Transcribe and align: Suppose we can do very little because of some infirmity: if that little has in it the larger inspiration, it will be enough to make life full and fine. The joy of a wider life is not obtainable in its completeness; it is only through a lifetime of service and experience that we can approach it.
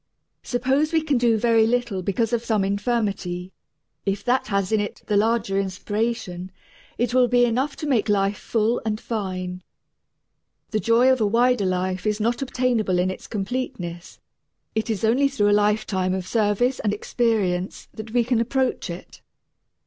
Suppose 0.41 0.91
we 0.93 1.03
can 1.03 1.19
do 1.19 1.37
very 1.37 1.67
little 1.67 2.01
because 2.01 2.33
of 2.33 2.43
some 2.43 2.63
infirmity: 2.65 3.51
if 4.03 4.23
that 4.25 4.45
little 4.45 4.55
has 4.57 4.71
in 4.71 4.79
it 4.79 5.03
the 5.05 5.15
larger 5.15 5.59
inspiration, 5.59 6.51
it 6.97 7.13
will 7.13 7.27
be 7.27 7.45
enough 7.45 7.75
to 7.75 7.85
make 7.85 8.09
life 8.09 8.39
full 8.39 8.81
and 8.83 8.99
fine. 8.99 9.61
The 10.71 10.79
joy 10.79 11.11
of 11.11 11.21
a 11.21 11.27
wider 11.27 11.67
life 11.67 12.07
is 12.07 12.19
not 12.19 12.41
obtainable 12.41 12.97
in 12.97 13.11
its 13.11 13.27
completeness; 13.27 14.19
it 14.73 14.89
is 14.89 15.05
only 15.05 15.27
through 15.27 15.51
a 15.51 15.61
lifetime 15.61 16.15
of 16.15 16.25
service 16.25 16.79
and 16.79 16.95
experience 16.95 17.87
that 17.93 18.09
we 18.09 18.23
can 18.23 18.39
approach 18.39 18.89
it. 18.89 19.21